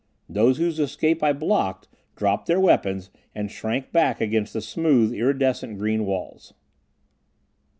[0.27, 5.77] Those whose escape I blocked dropped their weapons and shrank back against the smooth, iridescent
[5.77, 6.55] green walls.